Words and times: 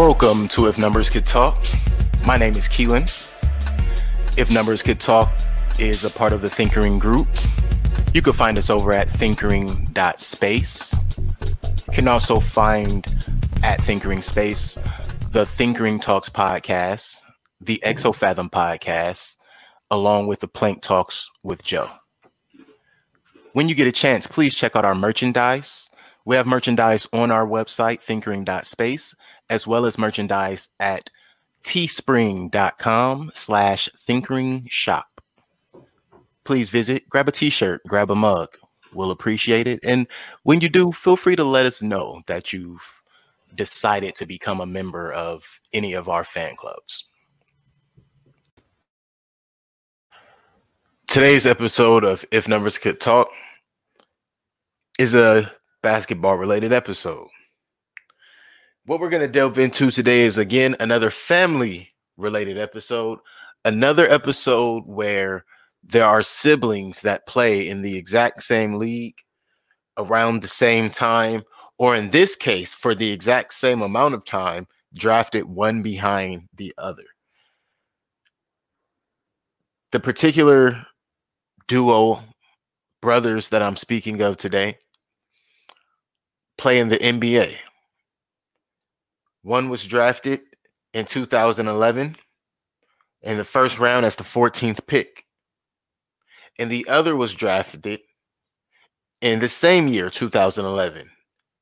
Welcome 0.00 0.48
to 0.48 0.66
If 0.66 0.78
Numbers 0.78 1.10
Could 1.10 1.26
Talk. 1.26 1.62
My 2.24 2.38
name 2.38 2.56
is 2.56 2.66
Keelan. 2.68 3.04
If 4.38 4.50
Numbers 4.50 4.82
Could 4.82 4.98
Talk 4.98 5.30
is 5.78 6.04
a 6.04 6.10
part 6.10 6.32
of 6.32 6.40
the 6.40 6.48
Thinkering 6.48 6.98
Group. 6.98 7.28
You 8.14 8.22
can 8.22 8.32
find 8.32 8.56
us 8.56 8.70
over 8.70 8.94
at 8.94 9.10
thinkering.space. 9.10 11.04
You 11.18 11.92
can 11.92 12.08
also 12.08 12.40
find 12.40 13.06
at 13.62 13.82
Thinkering 13.82 14.22
Space 14.22 14.78
the 15.32 15.44
Thinkering 15.44 16.00
Talks 16.00 16.30
podcast, 16.30 17.20
the 17.60 17.82
Exofathom 17.84 18.50
podcast, 18.50 19.36
along 19.90 20.28
with 20.28 20.40
the 20.40 20.48
Plank 20.48 20.80
Talks 20.80 21.30
with 21.42 21.62
Joe. 21.62 21.90
When 23.52 23.68
you 23.68 23.74
get 23.74 23.86
a 23.86 23.92
chance, 23.92 24.26
please 24.26 24.54
check 24.54 24.76
out 24.76 24.86
our 24.86 24.94
merchandise. 24.94 25.90
We 26.24 26.36
have 26.36 26.46
merchandise 26.46 27.06
on 27.12 27.30
our 27.30 27.46
website, 27.46 28.00
thinkering.space, 28.00 29.14
as 29.50 29.66
well 29.66 29.84
as 29.84 29.98
merchandise 29.98 30.70
at 30.78 31.10
teespring.com 31.64 33.30
slash 33.34 33.88
thinkering 33.98 34.66
shop. 34.70 35.20
Please 36.44 36.70
visit, 36.70 37.06
grab 37.10 37.28
a 37.28 37.32
t-shirt, 37.32 37.82
grab 37.86 38.10
a 38.10 38.14
mug. 38.14 38.48
We'll 38.94 39.10
appreciate 39.10 39.66
it. 39.66 39.80
And 39.82 40.06
when 40.44 40.60
you 40.60 40.68
do, 40.68 40.90
feel 40.90 41.16
free 41.16 41.36
to 41.36 41.44
let 41.44 41.66
us 41.66 41.82
know 41.82 42.22
that 42.26 42.52
you've 42.52 43.02
decided 43.54 44.14
to 44.16 44.26
become 44.26 44.60
a 44.60 44.66
member 44.66 45.12
of 45.12 45.44
any 45.72 45.92
of 45.92 46.08
our 46.08 46.24
fan 46.24 46.56
clubs. 46.56 47.04
Today's 51.06 51.44
episode 51.44 52.04
of 52.04 52.24
If 52.30 52.46
Numbers 52.46 52.78
Could 52.78 53.00
Talk 53.00 53.28
is 54.98 55.14
a 55.14 55.50
basketball 55.82 56.36
related 56.36 56.72
episode. 56.72 57.28
What 58.90 58.98
we're 58.98 59.08
going 59.08 59.22
to 59.22 59.28
delve 59.28 59.56
into 59.56 59.92
today 59.92 60.22
is 60.22 60.36
again 60.36 60.74
another 60.80 61.12
family 61.12 61.90
related 62.16 62.58
episode, 62.58 63.20
another 63.64 64.10
episode 64.10 64.82
where 64.84 65.44
there 65.84 66.04
are 66.04 66.22
siblings 66.22 67.00
that 67.02 67.24
play 67.24 67.68
in 67.68 67.82
the 67.82 67.96
exact 67.96 68.42
same 68.42 68.80
league 68.80 69.14
around 69.96 70.42
the 70.42 70.48
same 70.48 70.90
time, 70.90 71.44
or 71.78 71.94
in 71.94 72.10
this 72.10 72.34
case, 72.34 72.74
for 72.74 72.96
the 72.96 73.12
exact 73.12 73.54
same 73.54 73.80
amount 73.80 74.14
of 74.14 74.24
time, 74.24 74.66
drafted 74.92 75.44
one 75.44 75.82
behind 75.82 76.48
the 76.56 76.74
other. 76.76 77.04
The 79.92 80.00
particular 80.00 80.84
duo 81.68 82.24
brothers 83.00 83.50
that 83.50 83.62
I'm 83.62 83.76
speaking 83.76 84.20
of 84.20 84.36
today 84.36 84.78
play 86.58 86.80
in 86.80 86.88
the 86.88 86.98
NBA. 86.98 87.56
One 89.42 89.68
was 89.68 89.84
drafted 89.84 90.40
in 90.92 91.06
2011 91.06 92.16
in 93.22 93.36
the 93.36 93.44
first 93.44 93.78
round 93.78 94.06
as 94.06 94.16
the 94.16 94.24
14th 94.24 94.86
pick. 94.86 95.24
And 96.58 96.70
the 96.70 96.86
other 96.88 97.16
was 97.16 97.34
drafted 97.34 98.00
in 99.20 99.40
the 99.40 99.48
same 99.48 99.88
year, 99.88 100.10
2011, 100.10 101.10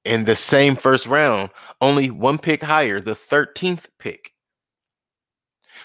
in 0.05 0.25
the 0.25 0.37
same 0.37 0.77
first 0.77 1.07
round, 1.07 1.51
only 1.81 2.11
one 2.11 2.39
pick 2.39 2.63
higher, 2.63 3.01
the 3.01 3.13
13th 3.13 3.87
pick. 3.99 4.33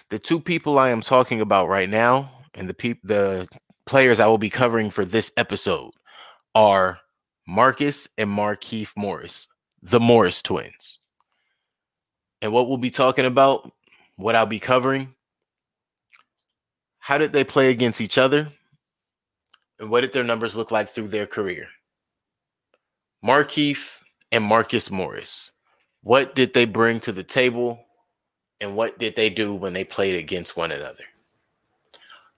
The 0.09 0.19
two 0.19 0.39
people 0.39 0.77
I 0.77 0.89
am 0.89 1.01
talking 1.01 1.41
about 1.41 1.67
right 1.67 1.89
now 1.89 2.31
and 2.53 2.69
the 2.69 2.73
people 2.73 3.01
the 3.07 3.47
players 3.85 4.19
I 4.19 4.27
will 4.27 4.37
be 4.37 4.49
covering 4.49 4.89
for 4.91 5.05
this 5.05 5.31
episode 5.37 5.91
are 6.55 6.99
Marcus 7.47 8.07
and 8.17 8.29
Markieff 8.29 8.91
Morris, 8.95 9.47
the 9.81 9.99
Morris 9.99 10.41
twins. 10.41 10.99
And 12.43 12.51
what 12.51 12.67
we'll 12.67 12.77
be 12.77 12.91
talking 12.91 13.25
about, 13.25 13.71
what 14.17 14.35
I'll 14.35 14.45
be 14.45 14.59
covering, 14.59 15.15
how 16.99 17.17
did 17.17 17.31
they 17.31 17.45
play 17.45 17.69
against 17.69 18.01
each 18.01 18.17
other? 18.17 18.51
And 19.79 19.89
what 19.89 20.01
did 20.01 20.11
their 20.11 20.25
numbers 20.25 20.53
look 20.53 20.69
like 20.69 20.89
through 20.89 21.07
their 21.07 21.25
career? 21.25 21.67
Markieff 23.25 24.01
and 24.29 24.43
Marcus 24.43 24.91
Morris. 24.91 25.51
What 26.01 26.35
did 26.35 26.53
they 26.53 26.65
bring 26.65 26.99
to 27.01 27.13
the 27.13 27.23
table? 27.23 27.79
And 28.59 28.75
what 28.75 28.99
did 28.99 29.15
they 29.15 29.29
do 29.29 29.55
when 29.55 29.71
they 29.71 29.85
played 29.85 30.17
against 30.17 30.57
one 30.57 30.71
another? 30.71 31.05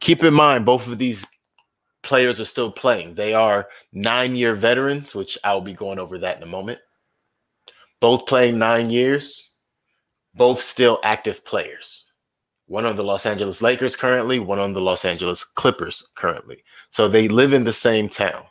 Keep 0.02 0.24
in 0.24 0.36
mind, 0.36 0.66
both 0.66 0.88
of 0.88 1.00
these 1.00 1.26
players 2.04 2.40
are 2.40 2.46
still 2.46 2.72
playing. 2.72 3.16
They 3.16 3.34
are 3.34 3.70
nine 3.92 4.36
year 4.36 4.54
veterans, 4.54 5.16
which 5.16 5.36
I'll 5.44 5.62
be 5.62 5.74
going 5.74 5.98
over 5.98 6.20
that 6.20 6.38
in 6.38 6.44
a 6.44 6.48
moment. 6.48 6.80
Both 8.00 8.28
playing 8.28 8.60
nine 8.60 8.92
years, 8.92 9.50
both 10.36 10.62
still 10.62 11.00
active 11.04 11.44
players. 11.46 12.06
One 12.68 12.86
on 12.86 12.96
the 12.96 13.04
Los 13.04 13.26
Angeles 13.26 13.62
Lakers 13.62 13.96
currently, 13.96 14.40
one 14.40 14.60
on 14.60 14.74
the 14.74 14.82
Los 14.82 15.06
Angeles 15.06 15.44
Clippers 15.44 16.08
currently. 16.16 16.64
So 16.90 17.08
they 17.08 17.28
live 17.28 17.54
in 17.54 17.64
the 17.64 17.74
same 17.74 18.10
town. 18.10 18.44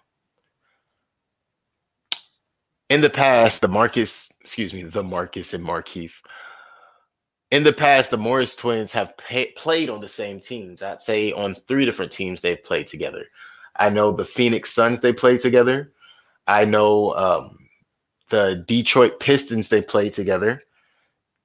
In 2.91 3.01
the 3.01 3.11
past, 3.11 3.61
the 3.61 3.69
Marcus, 3.69 4.33
excuse 4.41 4.73
me, 4.73 4.85
the 4.85 5.03
Marcus 5.03 5.55
and 5.55 5.65
Markieff. 5.65 6.21
In 7.51 7.63
the 7.63 7.73
past, 7.73 8.11
the 8.11 8.17
Morris 8.17 8.57
twins 8.57 8.93
have 8.93 9.17
pay, 9.17 9.53
played 9.57 9.91
on 9.91 10.01
the 10.01 10.09
same 10.09 10.41
teams. 10.41 10.83
I'd 10.83 11.01
say 11.01 11.33
on 11.33 11.55
three 11.55 11.85
different 11.85 12.13
teams 12.13 12.41
they've 12.41 12.63
played 12.63 12.87
together. 12.87 13.27
I 13.77 13.91
know 13.91 14.13
the 14.13 14.25
Phoenix 14.25 14.71
Suns 14.71 15.01
they 15.01 15.13
played 15.13 15.41
together. 15.41 15.93
I 16.47 16.65
know 16.65 17.15
um, 17.15 17.59
the 18.29 18.65
Detroit 18.67 19.19
Pistons 19.19 19.69
they 19.69 19.83
played 19.83 20.13
together, 20.13 20.61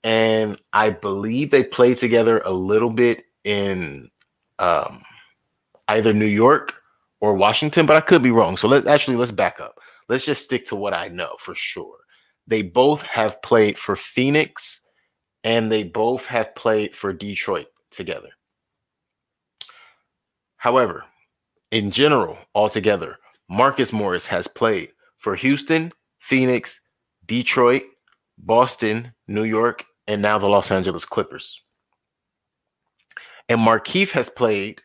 and 0.03 0.59
I 0.73 0.91
believe 0.91 1.51
they 1.51 1.63
played 1.63 1.97
together 1.97 2.39
a 2.39 2.51
little 2.51 2.89
bit 2.89 3.25
in 3.43 4.09
um, 4.59 5.03
either 5.87 6.13
New 6.13 6.25
York 6.25 6.81
or 7.21 7.35
Washington, 7.35 7.85
but 7.85 7.97
I 7.97 8.01
could 8.01 8.23
be 8.23 8.31
wrong. 8.31 8.57
So 8.57 8.67
let's 8.67 8.87
actually 8.87 9.17
let's 9.17 9.31
back 9.31 9.59
up. 9.59 9.79
Let's 10.07 10.25
just 10.25 10.43
stick 10.43 10.65
to 10.67 10.75
what 10.75 10.93
I 10.93 11.07
know 11.09 11.35
for 11.39 11.53
sure. 11.55 11.97
They 12.47 12.61
both 12.61 13.03
have 13.03 13.41
played 13.41 13.77
for 13.77 13.95
Phoenix 13.95 14.81
and 15.43 15.71
they 15.71 15.83
both 15.83 16.25
have 16.25 16.55
played 16.55 16.95
for 16.95 17.13
Detroit 17.13 17.67
together. 17.91 18.29
However, 20.57 21.05
in 21.71 21.91
general, 21.91 22.37
altogether, 22.55 23.17
Marcus 23.49 23.93
Morris 23.93 24.27
has 24.27 24.47
played 24.47 24.91
for 25.17 25.35
Houston, 25.35 25.93
Phoenix, 26.19 26.81
Detroit, 27.25 27.83
Boston, 28.37 29.13
New 29.27 29.43
York, 29.43 29.85
and 30.09 30.23
now 30.23 30.39
the 30.39 30.49
Los 30.49 30.71
Angeles 30.71 31.05
Clippers. 31.05 31.61
And 33.47 33.59
Markieff 33.59 34.11
has 34.11 34.27
played 34.27 34.81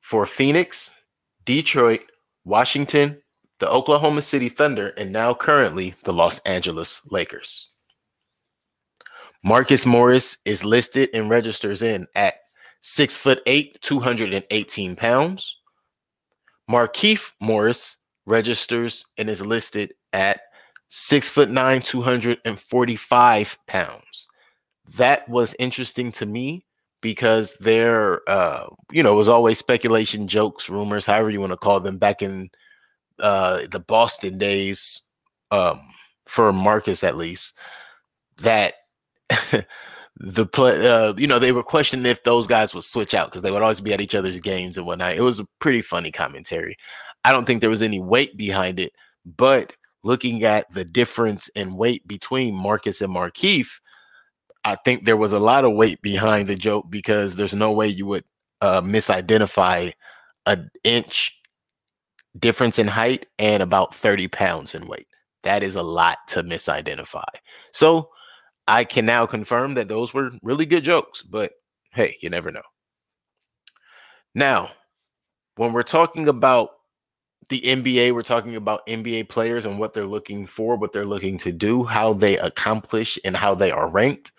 for 0.00 0.24
Phoenix, 0.26 0.94
Detroit, 1.44 2.02
Washington, 2.44 3.20
the 3.58 3.68
Oklahoma 3.68 4.22
City 4.22 4.48
Thunder, 4.48 4.88
and 4.96 5.12
now 5.12 5.34
currently 5.34 5.94
the 6.04 6.12
Los 6.12 6.38
Angeles 6.40 7.02
Lakers. 7.10 7.70
Marcus 9.42 9.84
Morris 9.84 10.38
is 10.44 10.64
listed 10.64 11.10
and 11.12 11.28
registers 11.28 11.82
in 11.82 12.06
at 12.14 12.34
six 12.80 13.16
foot 13.16 13.42
eight, 13.46 13.78
218 13.82 14.94
pounds. 14.94 15.56
Markieff 16.70 17.32
Morris 17.40 17.96
registers 18.24 19.04
and 19.18 19.28
is 19.28 19.44
listed 19.44 19.94
at 20.12 20.42
six 20.88 21.28
foot 21.28 21.50
nine, 21.50 21.82
245 21.82 23.58
pounds. 23.66 24.28
That 24.96 25.28
was 25.28 25.56
interesting 25.58 26.12
to 26.12 26.26
me 26.26 26.66
because 27.00 27.54
there, 27.60 28.28
uh, 28.28 28.66
you 28.90 29.02
know, 29.02 29.14
was 29.14 29.28
always 29.28 29.58
speculation, 29.58 30.28
jokes, 30.28 30.68
rumors, 30.68 31.06
however 31.06 31.30
you 31.30 31.40
want 31.40 31.52
to 31.52 31.56
call 31.56 31.80
them, 31.80 31.98
back 31.98 32.22
in 32.22 32.50
uh, 33.18 33.62
the 33.70 33.80
Boston 33.80 34.38
days, 34.38 35.02
um, 35.50 35.80
for 36.26 36.52
Marcus 36.52 37.04
at 37.04 37.16
least, 37.16 37.52
that 38.38 38.74
the 40.16 40.46
play, 40.46 40.86
uh, 40.86 41.14
you 41.16 41.26
know, 41.26 41.38
they 41.38 41.52
were 41.52 41.62
questioning 41.62 42.06
if 42.06 42.22
those 42.24 42.46
guys 42.46 42.74
would 42.74 42.84
switch 42.84 43.14
out 43.14 43.30
because 43.30 43.42
they 43.42 43.50
would 43.50 43.62
always 43.62 43.80
be 43.80 43.92
at 43.92 44.00
each 44.00 44.14
other's 44.14 44.40
games 44.40 44.78
and 44.78 44.86
whatnot. 44.86 45.14
It 45.14 45.22
was 45.22 45.40
a 45.40 45.48
pretty 45.60 45.82
funny 45.82 46.10
commentary. 46.10 46.76
I 47.24 47.32
don't 47.32 47.46
think 47.46 47.60
there 47.60 47.70
was 47.70 47.82
any 47.82 48.00
weight 48.00 48.36
behind 48.36 48.78
it, 48.78 48.92
but 49.24 49.72
looking 50.02 50.44
at 50.44 50.72
the 50.72 50.84
difference 50.84 51.48
in 51.48 51.76
weight 51.76 52.06
between 52.06 52.54
Marcus 52.54 53.00
and 53.00 53.14
Markieff, 53.14 53.80
I 54.64 54.76
think 54.76 55.04
there 55.04 55.16
was 55.16 55.32
a 55.32 55.38
lot 55.38 55.64
of 55.64 55.74
weight 55.74 56.00
behind 56.02 56.48
the 56.48 56.56
joke 56.56 56.86
because 56.88 57.36
there's 57.36 57.54
no 57.54 57.72
way 57.72 57.88
you 57.88 58.06
would 58.06 58.24
uh, 58.60 58.80
misidentify 58.80 59.92
an 60.46 60.70
inch 60.84 61.38
difference 62.38 62.78
in 62.78 62.88
height 62.88 63.26
and 63.38 63.62
about 63.62 63.94
30 63.94 64.28
pounds 64.28 64.74
in 64.74 64.86
weight. 64.86 65.06
That 65.42 65.62
is 65.62 65.74
a 65.74 65.82
lot 65.82 66.18
to 66.28 66.42
misidentify. 66.42 67.24
So 67.72 68.08
I 68.66 68.84
can 68.84 69.04
now 69.04 69.26
confirm 69.26 69.74
that 69.74 69.88
those 69.88 70.14
were 70.14 70.30
really 70.42 70.66
good 70.66 70.84
jokes, 70.84 71.22
but 71.22 71.52
hey, 71.92 72.16
you 72.20 72.30
never 72.30 72.50
know. 72.50 72.62
Now, 74.34 74.70
when 75.56 75.72
we're 75.72 75.82
talking 75.82 76.28
about 76.28 76.70
the 77.50 77.60
NBA, 77.60 78.14
we're 78.14 78.22
talking 78.22 78.56
about 78.56 78.86
NBA 78.86 79.28
players 79.28 79.66
and 79.66 79.78
what 79.78 79.92
they're 79.92 80.06
looking 80.06 80.46
for, 80.46 80.76
what 80.76 80.92
they're 80.92 81.04
looking 81.04 81.38
to 81.38 81.52
do, 81.52 81.84
how 81.84 82.14
they 82.14 82.38
accomplish, 82.38 83.18
and 83.24 83.36
how 83.36 83.54
they 83.54 83.70
are 83.70 83.88
ranked. 83.88 84.32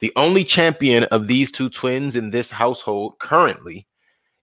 The 0.00 0.12
only 0.16 0.44
champion 0.44 1.04
of 1.04 1.26
these 1.26 1.50
two 1.50 1.70
twins 1.70 2.16
in 2.16 2.30
this 2.30 2.50
household 2.50 3.18
currently 3.18 3.86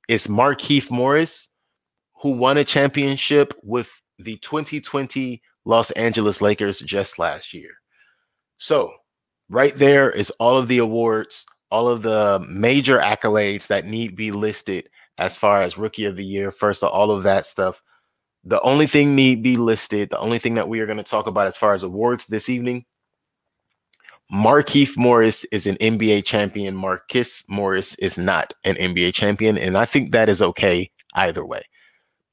is 0.07 0.27
Markieff 0.27 0.89
Morris, 0.89 1.49
who 2.21 2.31
won 2.31 2.57
a 2.57 2.63
championship 2.63 3.53
with 3.61 3.89
the 4.17 4.37
2020 4.37 5.41
Los 5.65 5.91
Angeles 5.91 6.41
Lakers 6.41 6.79
just 6.79 7.19
last 7.19 7.53
year. 7.53 7.71
So, 8.57 8.93
right 9.49 9.75
there 9.75 10.09
is 10.09 10.31
all 10.31 10.57
of 10.57 10.67
the 10.67 10.79
awards, 10.79 11.45
all 11.69 11.87
of 11.87 12.01
the 12.01 12.43
major 12.49 12.99
accolades 12.99 13.67
that 13.67 13.85
need 13.85 14.15
be 14.15 14.31
listed 14.31 14.89
as 15.17 15.35
far 15.35 15.61
as 15.61 15.77
rookie 15.77 16.05
of 16.05 16.15
the 16.15 16.25
year, 16.25 16.51
first, 16.51 16.83
of 16.83 16.89
all 16.89 17.11
of 17.11 17.23
that 17.23 17.45
stuff. 17.45 17.81
The 18.43 18.61
only 18.61 18.87
thing 18.87 19.15
need 19.15 19.43
be 19.43 19.57
listed, 19.57 20.09
the 20.09 20.19
only 20.19 20.39
thing 20.39 20.55
that 20.55 20.67
we 20.67 20.79
are 20.79 20.85
going 20.85 20.97
to 20.97 21.03
talk 21.03 21.27
about 21.27 21.47
as 21.47 21.57
far 21.57 21.73
as 21.73 21.83
awards 21.83 22.25
this 22.25 22.49
evening, 22.49 22.85
Markieff 24.31 24.97
Morris 24.97 25.43
is 25.45 25.67
an 25.67 25.75
NBA 25.75 26.25
champion. 26.25 26.75
Marcus 26.75 27.43
Morris 27.49 27.95
is 27.95 28.17
not 28.17 28.53
an 28.63 28.75
NBA 28.75 29.13
champion. 29.13 29.57
And 29.57 29.77
I 29.77 29.85
think 29.85 30.11
that 30.11 30.29
is 30.29 30.41
okay 30.41 30.91
either 31.15 31.45
way. 31.45 31.63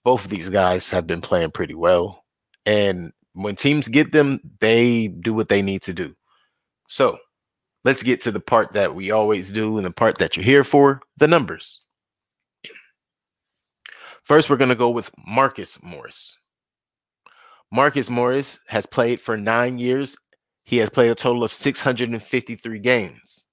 Both 0.04 0.24
of 0.24 0.30
these 0.30 0.48
guys 0.48 0.88
have 0.90 1.06
been 1.06 1.20
playing 1.20 1.50
pretty 1.50 1.74
well. 1.74 2.24
And 2.64 3.12
when 3.34 3.56
teams 3.56 3.88
get 3.88 4.12
them, 4.12 4.40
they 4.60 5.08
do 5.08 5.34
what 5.34 5.48
they 5.48 5.62
need 5.62 5.82
to 5.82 5.92
do. 5.92 6.14
So 6.88 7.18
let's 7.84 8.02
get 8.02 8.20
to 8.22 8.30
the 8.30 8.40
part 8.40 8.72
that 8.72 8.94
we 8.94 9.10
always 9.10 9.52
do 9.52 9.76
and 9.76 9.86
the 9.86 9.90
part 9.90 10.18
that 10.18 10.36
you're 10.36 10.44
here 10.44 10.64
for 10.64 11.00
the 11.18 11.28
numbers. 11.28 11.80
First, 14.24 14.48
we're 14.48 14.56
going 14.56 14.70
to 14.70 14.74
go 14.74 14.90
with 14.90 15.10
Marcus 15.26 15.82
Morris. 15.82 16.38
Marcus 17.72 18.10
Morris 18.10 18.58
has 18.66 18.86
played 18.86 19.20
for 19.20 19.36
nine 19.36 19.78
years. 19.78 20.16
He 20.70 20.76
has 20.76 20.88
played 20.88 21.10
a 21.10 21.16
total 21.16 21.42
of 21.42 21.52
653 21.52 22.78
games. 22.78 23.48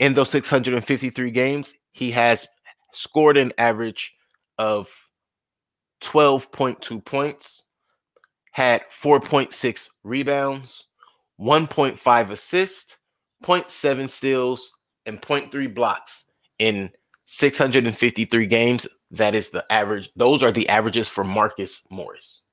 In 0.00 0.14
those 0.14 0.30
653 0.30 1.30
games, 1.30 1.74
he 1.92 2.10
has 2.10 2.48
scored 2.92 3.36
an 3.36 3.52
average 3.56 4.14
of 4.58 4.92
12.2 6.02 7.04
points, 7.04 7.66
had 8.50 8.82
4.6 8.90 9.90
rebounds, 10.02 10.86
1.5 11.40 12.30
assists, 12.30 12.98
0.7 13.44 14.10
steals, 14.10 14.72
and 15.06 15.22
0.3 15.22 15.72
blocks 15.72 16.24
in 16.58 16.90
653 17.26 18.46
games 18.46 18.88
that 19.12 19.36
is 19.36 19.50
the 19.50 19.64
average. 19.70 20.10
Those 20.16 20.42
are 20.42 20.50
the 20.50 20.68
averages 20.68 21.08
for 21.08 21.22
Marcus 21.22 21.86
Morris. 21.92 22.46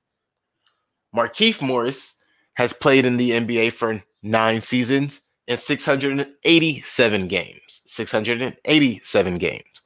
Markieff 1.12 1.60
Morris 1.60 2.15
has 2.56 2.72
played 2.72 3.04
in 3.04 3.16
the 3.16 3.30
NBA 3.30 3.72
for 3.72 4.02
nine 4.22 4.60
seasons 4.60 5.22
and 5.48 5.58
687 5.58 7.28
games. 7.28 7.82
687 7.86 9.38
games. 9.38 9.82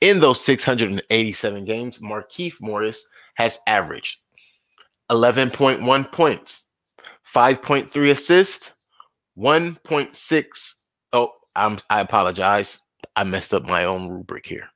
In 0.00 0.20
those 0.20 0.44
687 0.44 1.64
games, 1.64 1.98
Markieff 2.00 2.60
Morris 2.60 3.08
has 3.34 3.58
averaged 3.66 4.18
11.1 5.10 6.12
points, 6.12 6.68
5.3 7.34 8.10
assists, 8.10 8.74
1.6. 9.38 10.72
Oh, 11.12 11.32
I'm, 11.54 11.78
I 11.88 12.00
apologize. 12.00 12.82
I 13.14 13.24
messed 13.24 13.54
up 13.54 13.64
my 13.64 13.84
own 13.84 14.08
rubric 14.08 14.46
here. 14.46 14.68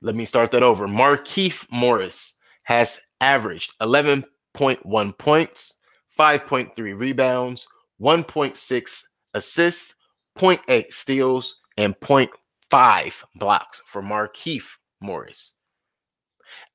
Let 0.00 0.14
me 0.14 0.24
start 0.24 0.50
that 0.50 0.62
over. 0.62 0.88
Markieff 0.88 1.66
Morris 1.70 2.34
has 2.64 3.00
averaged 3.20 3.72
11.1 3.80 5.18
points, 5.18 5.74
5.3 6.18 6.98
rebounds, 6.98 7.66
1.6 8.00 9.02
assists, 9.34 9.94
0.8 10.38 10.92
steals, 10.92 11.56
and 11.76 11.98
0.5 12.00 13.12
blocks 13.34 13.82
for 13.86 14.02
Markieff 14.02 14.76
Morris. 15.00 15.54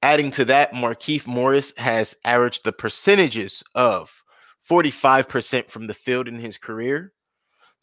Adding 0.01 0.31
to 0.31 0.45
that, 0.45 0.73
Markieff 0.73 1.27
Morris 1.27 1.73
has 1.77 2.15
averaged 2.23 2.63
the 2.63 2.71
percentages 2.71 3.63
of 3.75 4.11
45% 4.69 5.69
from 5.69 5.87
the 5.87 5.93
field 5.93 6.27
in 6.27 6.39
his 6.39 6.57
career, 6.57 7.13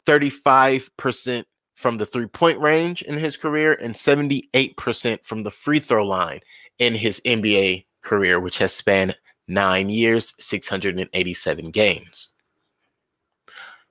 35% 0.05 1.45
from 1.75 1.97
the 1.97 2.05
three 2.05 2.27
point 2.27 2.59
range 2.59 3.01
in 3.01 3.17
his 3.17 3.37
career 3.37 3.73
and 3.73 3.93
78% 3.95 5.25
from 5.25 5.43
the 5.43 5.51
free 5.51 5.79
throw 5.79 6.05
line 6.05 6.39
in 6.79 6.93
his 6.95 7.21
NBA 7.25 7.85
career, 8.01 8.39
which 8.39 8.59
has 8.59 8.73
spanned 8.73 9.15
nine 9.47 9.89
years, 9.89 10.33
687 10.39 11.71
games. 11.71 12.33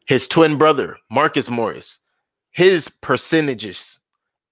His 0.06 0.28
twin 0.28 0.58
brother, 0.58 0.98
Marcus 1.10 1.48
Morris, 1.48 2.00
his 2.50 2.88
percentages 2.88 4.00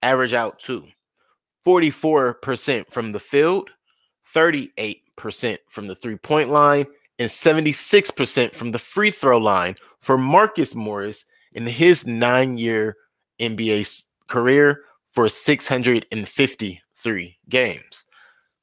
average 0.01 0.33
out 0.33 0.57
to 0.59 0.85
44% 1.65 2.91
from 2.91 3.11
the 3.11 3.19
field, 3.19 3.69
38% 4.33 5.57
from 5.69 5.87
the 5.87 5.95
three 5.95 6.17
point 6.17 6.49
line, 6.49 6.85
and 7.19 7.29
76% 7.29 8.55
from 8.55 8.71
the 8.71 8.79
free 8.79 9.11
throw 9.11 9.37
line 9.37 9.75
for 10.01 10.17
Marcus 10.17 10.73
Morris 10.75 11.25
in 11.53 11.67
his 11.67 12.07
nine 12.07 12.57
year 12.57 12.97
NBA 13.39 14.05
career 14.27 14.81
for 15.07 15.29
653 15.29 17.37
games. 17.49 18.05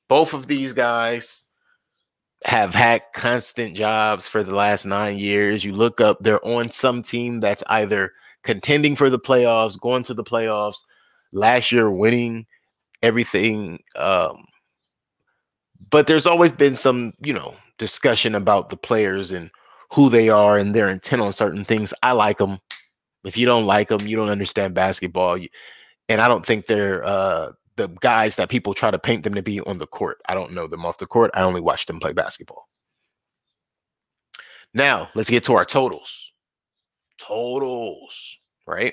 Both 0.09 0.35
of 0.35 0.49
these 0.49 0.73
guys 0.73 1.47
have 2.45 2.75
had 2.75 3.03
constant 3.13 3.77
jobs 3.77 4.27
for 4.27 4.43
the 4.43 4.55
last 4.55 4.87
nine 4.87 5.19
years. 5.19 5.65
You 5.65 5.73
look 5.73 6.01
up, 6.01 6.19
they're 6.21 6.45
on 6.45 6.71
some 6.71 7.03
team 7.03 7.41
that's 7.41 7.63
either 7.69 8.13
contending 8.43 8.97
for 8.97 9.11
the 9.11 9.19
playoffs, 9.19 9.79
going 9.79 10.03
to 10.05 10.15
the 10.15 10.25
playoffs, 10.25 10.85
last 11.33 11.71
year 11.71 11.91
winning 11.91 12.47
everything. 13.03 13.83
Um, 13.97 14.45
but 15.91 16.07
there's 16.07 16.27
always 16.27 16.53
been 16.53 16.75
some, 16.75 17.13
you 17.23 17.33
know, 17.33 17.55
discussion 17.79 18.35
about 18.35 18.71
the 18.71 18.77
players 18.77 19.33
and 19.33 19.51
who 19.93 20.09
they 20.09 20.29
are 20.29 20.57
and 20.57 20.75
their 20.75 20.89
intent 20.89 21.23
on 21.23 21.33
certain 21.33 21.65
things. 21.65 21.93
I 22.03 22.13
like 22.13 22.39
them. 22.39 22.61
If 23.25 23.37
you 23.37 23.45
don't 23.45 23.67
like 23.67 23.89
them, 23.89 24.07
you 24.07 24.17
don't 24.17 24.29
understand 24.31 24.75
basketball. 24.75 25.39
And 26.09 26.21
I 26.21 26.29
don't 26.29 26.45
think 26.45 26.67
they're 26.67 27.05
uh, 27.05 27.53
the 27.81 27.89
guys 28.01 28.37
that 28.37 28.51
people 28.51 28.75
try 28.75 28.91
to 28.91 28.99
paint 28.99 29.25
them 29.25 29.35
to 29.35 29.43
be 29.43 29.61
on 29.61 29.79
the 29.79 29.87
court. 29.87 30.19
I 30.29 30.35
don't 30.35 30.53
know 30.53 30.67
them 30.67 30.85
off 30.85 30.99
the 30.99 31.07
court. 31.07 31.31
I 31.33 31.41
only 31.43 31.63
watch 31.63 31.87
them 31.87 31.99
play 31.99 32.13
basketball. 32.13 32.69
Now, 34.75 35.09
let's 35.15 35.31
get 35.31 35.45
to 35.45 35.55
our 35.55 35.65
totals. 35.65 36.33
Totals, 37.19 38.37
right? 38.67 38.93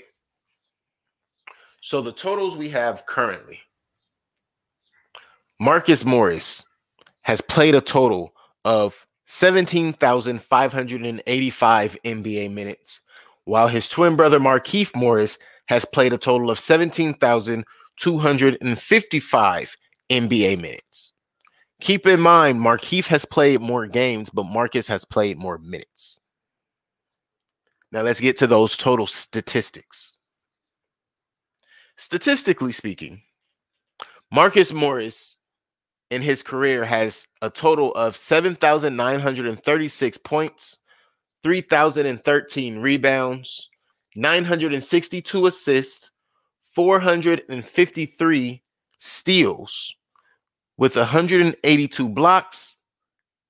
So 1.82 2.02
the 2.02 2.14
totals 2.14 2.56
we 2.56 2.70
have 2.70 3.06
currently 3.06 3.60
Marcus 5.60 6.06
Morris 6.06 6.64
has 7.22 7.42
played 7.42 7.76
a 7.76 7.82
total 7.82 8.34
of 8.64 9.06
17,585 9.26 11.98
NBA 12.06 12.54
minutes 12.54 13.02
while 13.44 13.68
his 13.68 13.90
twin 13.90 14.16
brother 14.16 14.40
Markieff 14.40 14.96
Morris 14.96 15.38
has 15.68 15.86
played 15.86 16.14
a 16.14 16.18
total 16.18 16.50
of 16.50 16.60
17,255 18.00 19.76
NBA 20.10 20.62
minutes. 20.62 21.14
Keep 21.80 22.08
in 22.08 22.20
mind, 22.20 22.60
Markieff 22.60 23.06
has 23.08 23.24
played 23.26 23.62
more 23.62 23.88
games, 23.88 24.30
but 24.30 24.46
Marcus 24.46 24.88
has 24.88 25.06
played 25.06 25.38
more 25.38 25.58
minutes. 25.58 26.20
Now 27.92 28.02
let's 28.02 28.20
get 28.20 28.38
to 28.38 28.48
those 28.48 28.76
total 28.78 29.08
statistics. 29.08 30.18
Statistically 31.96 32.72
speaking, 32.72 33.22
Marcus 34.32 34.74
Morris 34.74 35.40
in 36.10 36.22
his 36.22 36.44
career 36.44 36.86
has 36.86 37.28
a 37.42 37.50
total 37.50 37.94
of 37.96 38.18
7,936 38.18 40.18
points, 40.20 40.78
3,013 41.44 42.80
rebounds, 42.80 43.70
962 44.16 45.48
assists, 45.48 46.12
453 46.78 48.62
steals, 49.00 49.96
with 50.78 50.96
182 50.96 52.08
blocks, 52.08 52.78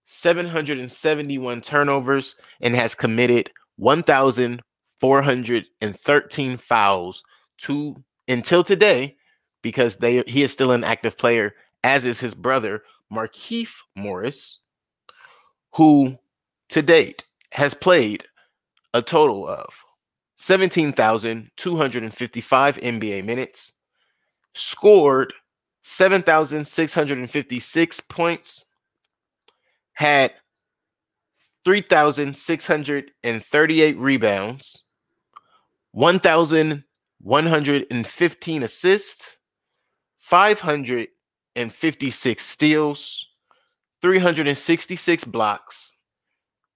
771 0.06 1.60
turnovers, 1.60 2.38
and 2.62 2.74
has 2.74 2.96
committed 2.96 3.52
1,413 3.76 6.58
fouls 6.58 7.24
to 7.58 8.02
until 8.30 8.64
today 8.64 9.18
because 9.62 9.98
they 9.98 10.24
he 10.26 10.42
is 10.42 10.54
still 10.54 10.72
an 10.72 10.86
active 10.86 11.18
player, 11.18 11.54
as 11.84 12.06
is 12.06 12.22
his 12.22 12.34
brother 12.34 12.82
Markieff 13.12 13.82
Morris, 13.94 14.60
who 15.74 16.18
to 16.70 16.82
date 16.82 17.26
has 17.52 17.74
played 17.74 18.24
a 18.94 19.02
total 19.02 19.46
of 19.46 19.84
17,255 20.38 22.77
NBA 22.77 23.25
minutes, 23.25 23.74
scored 24.53 25.34
7,656 25.82 28.00
points, 28.01 28.65
had 29.94 30.34
3,638 31.65 33.98
rebounds, 33.98 34.84
1,115 35.91 38.63
assists, 38.63 39.38
556 40.20 42.46
steals, 42.46 43.25
366 44.01 45.24
blocks, 45.24 45.94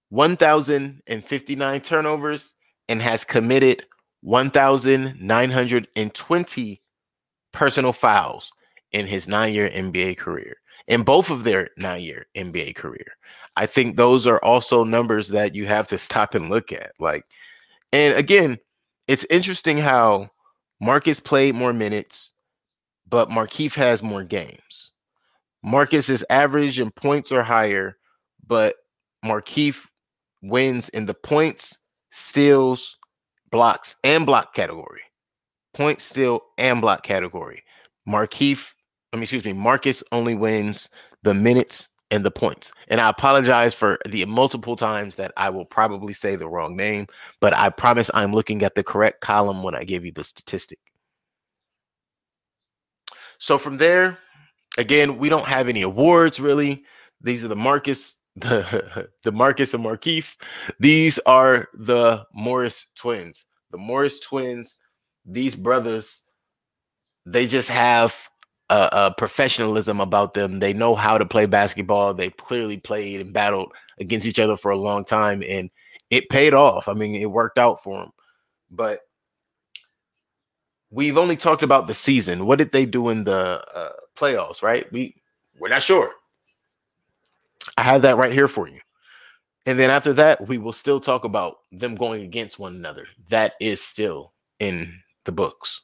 1,059 0.08 1.80
turnovers, 1.80 2.54
and 2.92 3.00
has 3.00 3.24
committed 3.24 3.86
1,920 4.20 6.82
personal 7.50 7.92
fouls 7.94 8.52
in 8.92 9.06
his 9.06 9.26
nine 9.26 9.54
year 9.54 9.70
NBA 9.70 10.18
career, 10.18 10.58
in 10.86 11.02
both 11.02 11.30
of 11.30 11.42
their 11.42 11.70
nine 11.78 12.02
year 12.02 12.26
NBA 12.36 12.76
career. 12.76 13.06
I 13.56 13.64
think 13.64 13.96
those 13.96 14.26
are 14.26 14.44
also 14.44 14.84
numbers 14.84 15.28
that 15.28 15.54
you 15.54 15.66
have 15.66 15.88
to 15.88 15.96
stop 15.98 16.34
and 16.34 16.50
look 16.50 16.70
at. 16.70 16.92
Like, 17.00 17.24
and 17.94 18.14
again, 18.14 18.58
it's 19.08 19.24
interesting 19.30 19.78
how 19.78 20.28
Marcus 20.78 21.18
played 21.18 21.54
more 21.54 21.72
minutes, 21.72 22.32
but 23.08 23.30
Markieff 23.30 23.74
has 23.76 24.02
more 24.02 24.22
games. 24.22 24.90
Marcus 25.62 26.10
is 26.10 26.26
average 26.28 26.78
and 26.78 26.94
points 26.94 27.32
are 27.32 27.42
higher, 27.42 27.96
but 28.46 28.76
Markieff 29.24 29.86
wins 30.42 30.90
in 30.90 31.06
the 31.06 31.14
points, 31.14 31.78
steals, 32.12 32.98
blocks, 33.50 33.96
and 34.04 34.24
block 34.24 34.54
category. 34.54 35.00
Point, 35.74 36.00
steal, 36.00 36.42
and 36.58 36.80
block 36.80 37.02
category. 37.02 37.64
Markieff, 38.06 38.72
I 39.12 39.16
mean, 39.16 39.24
excuse 39.24 39.44
me, 39.44 39.52
Marcus 39.52 40.04
only 40.12 40.34
wins 40.34 40.90
the 41.22 41.34
minutes 41.34 41.88
and 42.10 42.24
the 42.24 42.30
points. 42.30 42.70
And 42.88 43.00
I 43.00 43.08
apologize 43.08 43.72
for 43.72 43.98
the 44.06 44.24
multiple 44.26 44.76
times 44.76 45.16
that 45.16 45.32
I 45.36 45.48
will 45.48 45.64
probably 45.64 46.12
say 46.12 46.36
the 46.36 46.48
wrong 46.48 46.76
name, 46.76 47.06
but 47.40 47.56
I 47.56 47.70
promise 47.70 48.10
I'm 48.12 48.34
looking 48.34 48.62
at 48.62 48.74
the 48.74 48.84
correct 48.84 49.22
column 49.22 49.62
when 49.62 49.74
I 49.74 49.84
give 49.84 50.04
you 50.04 50.12
the 50.12 50.22
statistic. 50.22 50.78
So 53.38 53.56
from 53.56 53.78
there, 53.78 54.18
again, 54.76 55.16
we 55.18 55.30
don't 55.30 55.46
have 55.46 55.68
any 55.68 55.82
awards 55.82 56.38
really. 56.38 56.84
These 57.22 57.44
are 57.44 57.48
the 57.48 57.56
Marcus, 57.56 58.18
the, 58.36 59.08
the 59.24 59.32
Marcus 59.32 59.74
and 59.74 59.84
Markieff. 59.84 60.36
These 60.78 61.18
are 61.20 61.68
the 61.74 62.24
Morris 62.32 62.86
twins. 62.94 63.44
The 63.70 63.78
Morris 63.78 64.20
twins, 64.20 64.78
these 65.24 65.54
brothers, 65.54 66.22
they 67.24 67.46
just 67.46 67.68
have 67.68 68.28
a, 68.68 68.88
a, 68.92 69.14
professionalism 69.16 70.00
about 70.00 70.34
them. 70.34 70.60
They 70.60 70.72
know 70.72 70.94
how 70.94 71.18
to 71.18 71.24
play 71.24 71.46
basketball. 71.46 72.14
They 72.14 72.30
clearly 72.30 72.76
played 72.76 73.20
and 73.20 73.32
battled 73.32 73.72
against 73.98 74.26
each 74.26 74.38
other 74.38 74.56
for 74.56 74.70
a 74.70 74.76
long 74.76 75.04
time, 75.04 75.42
and 75.46 75.70
it 76.10 76.28
paid 76.28 76.52
off. 76.52 76.88
I 76.88 76.94
mean, 76.94 77.14
it 77.14 77.30
worked 77.30 77.58
out 77.58 77.82
for 77.82 78.00
them. 78.00 78.10
But 78.70 79.00
we've 80.90 81.18
only 81.18 81.36
talked 81.36 81.62
about 81.62 81.86
the 81.86 81.94
season. 81.94 82.46
What 82.46 82.58
did 82.58 82.72
they 82.72 82.86
do 82.86 83.08
in 83.08 83.24
the 83.24 83.62
uh, 83.74 83.92
playoffs? 84.16 84.62
Right? 84.62 84.90
We 84.92 85.16
we're 85.58 85.68
not 85.68 85.82
sure. 85.82 86.12
I 87.76 87.82
have 87.82 88.02
that 88.02 88.16
right 88.16 88.32
here 88.32 88.48
for 88.48 88.68
you. 88.68 88.80
And 89.66 89.78
then 89.78 89.90
after 89.90 90.12
that, 90.14 90.46
we 90.46 90.58
will 90.58 90.72
still 90.72 91.00
talk 91.00 91.24
about 91.24 91.58
them 91.70 91.94
going 91.94 92.22
against 92.22 92.58
one 92.58 92.74
another. 92.74 93.06
That 93.28 93.54
is 93.60 93.80
still 93.80 94.32
in 94.58 95.00
the 95.24 95.32
books. 95.32 95.82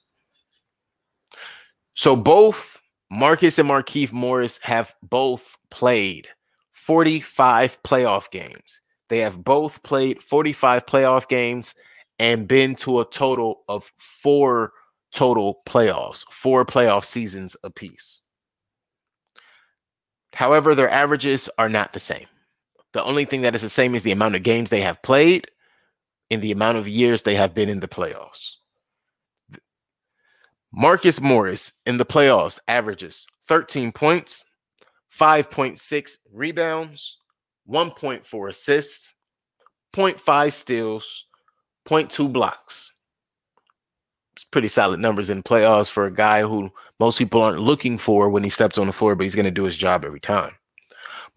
So 1.95 2.17
both 2.17 2.81
Marcus 3.11 3.59
and 3.59 3.69
Markieff 3.69 4.13
Morris 4.13 4.59
have 4.63 4.95
both 5.03 5.57
played 5.71 6.29
45 6.73 7.83
playoff 7.83 8.31
games. 8.31 8.83
They 9.09 9.19
have 9.19 9.43
both 9.43 9.83
played 9.83 10.23
45 10.23 10.87
playoff 10.87 11.29
games 11.29 11.75
and 12.19 12.49
been 12.49 12.75
to 12.77 13.01
a 13.01 13.05
total 13.05 13.63
of 13.69 13.93
four 13.97 14.73
total 15.13 15.63
playoffs, 15.67 16.25
four 16.31 16.65
playoff 16.65 17.05
seasons 17.05 17.57
apiece. 17.65 18.23
However, 20.39 20.77
their 20.77 20.89
averages 20.89 21.51
are 21.59 21.69
not 21.69 21.93
the 21.93 21.99
same. 21.99 22.29
The 22.93 23.03
only 23.03 23.25
thing 23.25 23.41
that 23.41 23.57
is 23.57 23.63
the 23.63 23.69
same 23.69 23.97
is 23.97 24.05
the 24.05 24.13
amount 24.13 24.37
of 24.37 24.45
games 24.45 24.71
they 24.71 24.83
have 24.83 25.03
played 25.03 25.51
in 26.31 26.41
the 26.41 26.53
amount 26.53 26.79
of 26.79 26.87
years 26.87 27.25
they 27.25 27.35
have 27.35 27.55
been 27.55 27.69
in 27.69 27.81
the 27.81 27.89
playoffs. 27.89 28.53
Marcus 30.73 31.21
Morris 31.21 31.73
in 31.87 31.97
the 31.97 32.07
playoffs 32.07 32.61
averages 32.69 33.27
13 33.47 33.91
points, 33.91 34.45
5.6 35.19 36.11
rebounds, 36.33 37.19
1.4 37.69 38.49
assists, 38.49 39.15
0.5 39.93 40.53
steals, 40.53 41.25
0.2 41.85 42.33
blocks. 42.33 42.93
Pretty 44.45 44.69
solid 44.69 45.01
numbers 45.01 45.31
in 45.31 45.43
playoffs 45.43 45.91
for 45.91 46.07
a 46.07 46.15
guy 46.15 46.43
who 46.43 46.71
most 47.01 47.19
people 47.19 47.43
aren't 47.43 47.61
looking 47.61 47.99
for 47.99 48.29
when 48.31 48.45
he 48.45 48.51
steps 48.51 48.79
on 48.79 48.87
the 48.87 48.93
floor, 48.93 49.15
but 49.15 49.25
he's 49.25 49.35
going 49.35 49.45
to 49.45 49.51
do 49.51 49.65
his 49.65 49.77
job 49.77 50.05
every 50.05 50.21
time. 50.21 50.53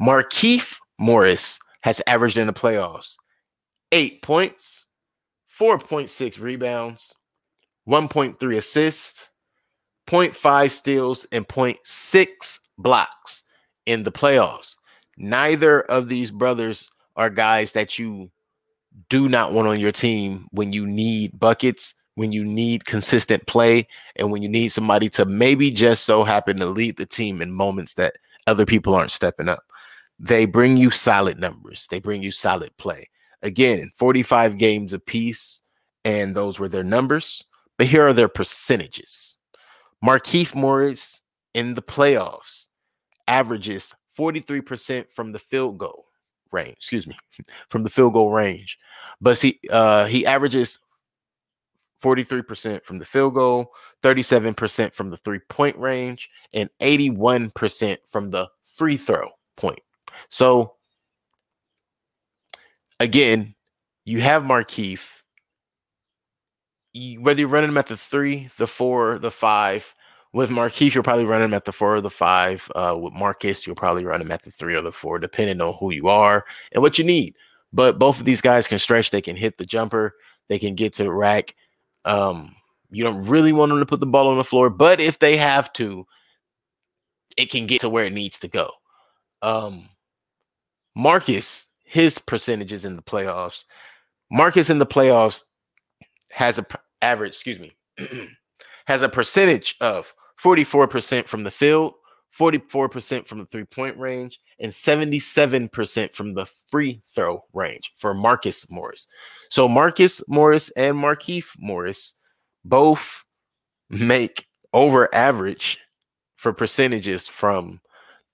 Markieff 0.01 0.77
Morris 0.97 1.59
has 1.81 2.01
averaged 2.07 2.37
in 2.37 2.47
the 2.47 2.53
playoffs 2.53 3.15
eight 3.91 4.21
points, 4.21 4.87
4.6 5.59 6.39
rebounds, 6.39 7.15
1.3 7.87 8.57
assists, 8.57 9.29
0.5 10.07 10.71
steals, 10.71 11.25
and 11.31 11.47
0.6 11.47 12.59
blocks 12.77 13.43
in 13.85 14.03
the 14.03 14.11
playoffs. 14.11 14.75
Neither 15.17 15.81
of 15.81 16.07
these 16.07 16.31
brothers 16.31 16.89
are 17.15 17.29
guys 17.29 17.73
that 17.73 17.99
you 17.99 18.31
do 19.09 19.29
not 19.29 19.53
want 19.53 19.67
on 19.67 19.79
your 19.79 19.91
team 19.91 20.47
when 20.51 20.73
you 20.73 20.87
need 20.87 21.39
buckets, 21.39 21.93
when 22.21 22.31
you 22.31 22.45
need 22.45 22.85
consistent 22.85 23.47
play, 23.47 23.87
and 24.15 24.31
when 24.31 24.43
you 24.43 24.47
need 24.47 24.69
somebody 24.69 25.09
to 25.09 25.25
maybe 25.25 25.71
just 25.71 26.03
so 26.03 26.23
happen 26.23 26.55
to 26.57 26.67
lead 26.67 26.95
the 26.97 27.05
team 27.07 27.41
in 27.41 27.51
moments 27.51 27.95
that 27.95 28.15
other 28.45 28.63
people 28.63 28.93
aren't 28.93 29.09
stepping 29.09 29.49
up. 29.49 29.63
They 30.19 30.45
bring 30.45 30.77
you 30.77 30.91
solid 30.91 31.39
numbers, 31.39 31.87
they 31.89 31.99
bring 31.99 32.21
you 32.21 32.29
solid 32.29 32.77
play. 32.77 33.09
Again, 33.41 33.89
45 33.95 34.59
games 34.59 34.93
apiece, 34.93 35.63
and 36.05 36.35
those 36.35 36.59
were 36.59 36.69
their 36.69 36.83
numbers. 36.83 37.43
But 37.79 37.87
here 37.87 38.05
are 38.05 38.13
their 38.13 38.27
percentages. 38.27 39.37
Markieff 40.05 40.53
Morris 40.53 41.23
in 41.55 41.73
the 41.73 41.81
playoffs 41.81 42.67
averages 43.27 43.95
43% 44.15 45.09
from 45.09 45.31
the 45.31 45.39
field 45.39 45.79
goal 45.79 46.05
range, 46.51 46.77
excuse 46.77 47.07
me, 47.07 47.17
from 47.69 47.81
the 47.81 47.89
field 47.89 48.13
goal 48.13 48.29
range. 48.29 48.77
But 49.19 49.39
see, 49.39 49.59
uh, 49.71 50.05
he 50.05 50.23
averages 50.27 50.77
43% 52.01 52.83
from 52.83 52.99
the 52.99 53.05
field 53.05 53.33
goal, 53.33 53.71
37% 54.03 54.93
from 54.93 55.09
the 55.09 55.17
three 55.17 55.39
point 55.49 55.77
range, 55.77 56.29
and 56.53 56.69
81% 56.81 57.97
from 58.07 58.31
the 58.31 58.47
free 58.65 58.97
throw 58.97 59.29
point. 59.57 59.79
So, 60.29 60.73
again, 62.99 63.55
you 64.05 64.21
have 64.21 64.43
Markieff 64.43 65.21
whether 67.19 67.39
you're 67.39 67.49
running 67.49 67.69
them 67.69 67.77
at 67.77 67.87
the 67.87 67.97
three, 67.97 68.49
the 68.57 68.67
four, 68.67 69.19
the 69.19 69.31
five. 69.31 69.95
With 70.33 70.49
Markieff, 70.49 70.93
you're 70.93 71.03
probably 71.03 71.25
running 71.25 71.49
them 71.49 71.53
at 71.53 71.65
the 71.65 71.71
four 71.71 71.95
or 71.95 72.01
the 72.01 72.09
five. 72.09 72.69
Uh, 72.75 72.97
with 72.99 73.13
Marcus, 73.13 73.65
you'll 73.65 73.75
probably 73.75 74.05
run 74.05 74.19
them 74.19 74.31
at 74.31 74.43
the 74.43 74.51
three 74.51 74.75
or 74.75 74.81
the 74.81 74.91
four, 74.91 75.19
depending 75.19 75.59
on 75.61 75.75
who 75.79 75.91
you 75.91 76.07
are 76.07 76.45
and 76.71 76.81
what 76.81 76.97
you 76.97 77.03
need. 77.03 77.35
But 77.73 77.99
both 77.99 78.19
of 78.19 78.25
these 78.25 78.41
guys 78.41 78.67
can 78.67 78.79
stretch. 78.79 79.11
They 79.11 79.21
can 79.21 79.35
hit 79.35 79.57
the 79.57 79.65
jumper. 79.65 80.15
They 80.49 80.59
can 80.59 80.75
get 80.75 80.93
to 80.93 81.03
the 81.03 81.11
rack. 81.11 81.55
Um, 82.05 82.55
you 82.89 83.03
don't 83.03 83.23
really 83.23 83.53
want 83.53 83.69
them 83.69 83.79
to 83.79 83.85
put 83.85 83.99
the 83.99 84.05
ball 84.05 84.27
on 84.27 84.37
the 84.37 84.43
floor, 84.43 84.69
but 84.69 84.99
if 84.99 85.19
they 85.19 85.37
have 85.37 85.71
to, 85.73 86.05
it 87.37 87.49
can 87.49 87.67
get 87.67 87.81
to 87.81 87.89
where 87.89 88.05
it 88.05 88.13
needs 88.13 88.39
to 88.39 88.47
go. 88.47 88.71
Um, 89.41 89.89
Marcus, 90.95 91.67
his 91.83 92.17
percentages 92.17 92.85
in 92.85 92.95
the 92.95 93.01
playoffs. 93.01 93.63
Marcus 94.31 94.69
in 94.69 94.79
the 94.79 94.85
playoffs 94.85 95.43
has 96.29 96.57
a 96.57 96.65
average, 97.01 97.33
excuse 97.33 97.59
me, 97.59 97.71
has 98.85 99.01
a 99.01 99.09
percentage 99.09 99.75
of 99.81 100.13
44% 100.41 101.27
from 101.27 101.43
the 101.43 101.51
field, 101.51 101.93
44% 102.37 103.27
from 103.27 103.39
the 103.39 103.45
three 103.45 103.65
point 103.65 103.97
range, 103.97 104.39
and 104.59 104.71
77% 104.71 106.13
from 106.13 106.31
the 106.33 106.45
free 106.69 107.01
throw 107.13 107.43
range 107.53 107.91
for 107.95 108.13
Marcus 108.13 108.69
Morris. 108.69 109.07
So 109.49 109.67
Marcus 109.67 110.23
Morris 110.27 110.69
and 110.71 110.95
Markieff 110.95 111.49
Morris 111.57 112.17
both 112.63 113.23
make 113.89 114.47
over 114.73 115.13
average 115.13 115.79
for 116.37 116.53
percentages 116.53 117.27
from 117.27 117.81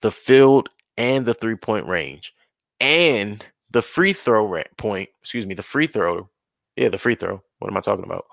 the 0.01 0.11
field 0.11 0.69
and 0.97 1.25
the 1.25 1.33
three 1.33 1.55
point 1.55 1.87
range 1.87 2.33
and 2.79 3.45
the 3.71 3.81
free 3.81 4.13
throw 4.13 4.63
point, 4.77 5.09
excuse 5.21 5.45
me, 5.45 5.55
the 5.55 5.63
free 5.63 5.87
throw. 5.87 6.29
Yeah, 6.75 6.89
the 6.89 6.99
free 6.99 7.15
throw 7.15 7.41
what 7.59 7.71
am 7.71 7.77
I 7.77 7.81
talking 7.81 8.05
about? 8.05 8.25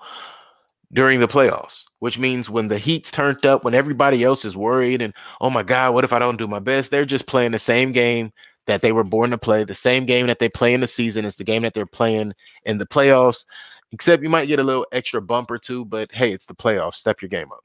During 0.93 1.19
the 1.19 1.27
playoffs, 1.27 1.85
which 1.99 2.17
means 2.17 2.49
when 2.49 2.67
the 2.67 2.77
heat's 2.77 3.11
turned 3.11 3.45
up, 3.45 3.63
when 3.63 3.73
everybody 3.73 4.23
else 4.23 4.45
is 4.45 4.55
worried 4.55 5.01
and, 5.01 5.13
oh 5.41 5.49
my 5.49 5.63
God, 5.63 5.93
what 5.93 6.03
if 6.03 6.13
I 6.13 6.19
don't 6.19 6.37
do 6.37 6.47
my 6.47 6.59
best? 6.59 6.91
They're 6.91 7.05
just 7.05 7.27
playing 7.27 7.51
the 7.51 7.59
same 7.59 7.91
game 7.91 8.31
that 8.67 8.81
they 8.81 8.91
were 8.91 9.03
born 9.03 9.29
to 9.31 9.37
play, 9.37 9.63
the 9.63 9.75
same 9.75 10.05
game 10.05 10.27
that 10.27 10.39
they 10.39 10.49
play 10.49 10.73
in 10.73 10.81
the 10.81 10.87
season 10.87 11.25
is 11.25 11.35
the 11.35 11.43
game 11.43 11.61
that 11.63 11.73
they're 11.73 11.85
playing 11.85 12.33
in 12.63 12.77
the 12.77 12.85
playoffs, 12.85 13.45
except 13.91 14.23
you 14.23 14.29
might 14.29 14.47
get 14.47 14.59
a 14.59 14.63
little 14.63 14.87
extra 14.91 15.21
bump 15.21 15.51
or 15.51 15.57
two, 15.57 15.85
but 15.85 16.11
hey, 16.11 16.31
it's 16.31 16.47
the 16.47 16.55
playoffs. 16.55 16.95
Step 16.95 17.21
your 17.21 17.29
game 17.29 17.51
up. 17.51 17.63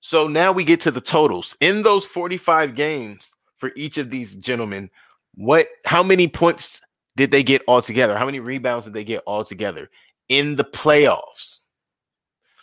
So 0.00 0.28
now 0.28 0.52
we 0.52 0.64
get 0.64 0.80
to 0.82 0.90
the 0.90 1.00
totals. 1.00 1.56
In 1.60 1.82
those 1.82 2.04
45 2.04 2.74
games 2.74 3.34
for 3.56 3.72
each 3.74 3.96
of 3.96 4.10
these 4.10 4.34
gentlemen, 4.34 4.90
what 5.34 5.66
how 5.84 6.02
many 6.02 6.28
points 6.28 6.80
did 7.16 7.30
they 7.30 7.42
get 7.42 7.62
altogether? 7.68 8.16
How 8.16 8.26
many 8.26 8.40
rebounds 8.40 8.86
did 8.86 8.94
they 8.94 9.04
get 9.04 9.22
altogether 9.26 9.88
in 10.28 10.56
the 10.56 10.64
playoffs? 10.64 11.60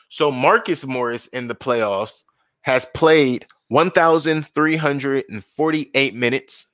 So 0.10 0.32
Marcus 0.32 0.86
Morris 0.86 1.28
in 1.28 1.48
the 1.48 1.56
playoffs 1.56 2.24
has 2.62 2.86
played 2.94 3.46
1,348 3.70 6.16
minutes, 6.16 6.68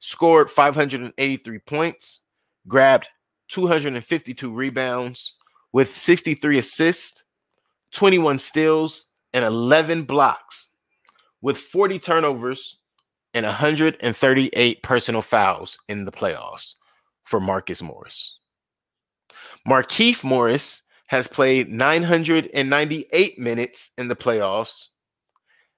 scored 0.00 0.50
583 0.50 1.58
points, 1.60 2.22
grabbed 2.66 3.08
252 3.48 4.52
rebounds 4.52 5.34
with 5.72 5.96
63 5.96 6.58
assists, 6.58 7.24
21 7.92 8.38
steals, 8.38 9.06
and 9.32 9.42
11 9.44 10.04
blocks, 10.04 10.70
with 11.40 11.56
40 11.56 11.98
turnovers 11.98 12.78
and 13.34 13.46
138 13.46 14.82
personal 14.82 15.22
fouls 15.22 15.78
in 15.88 16.04
the 16.04 16.12
playoffs 16.12 16.74
for 17.24 17.40
Marcus 17.40 17.82
Morris. 17.82 18.37
Markieff 19.66 20.22
Morris 20.24 20.82
has 21.08 21.26
played 21.26 21.70
998 21.70 23.38
minutes 23.38 23.90
in 23.98 24.08
the 24.08 24.16
playoffs, 24.16 24.88